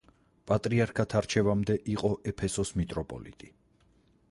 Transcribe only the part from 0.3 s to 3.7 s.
პატრიარქად არჩევამდე იყო ეფესოს მიტროპოლიტი.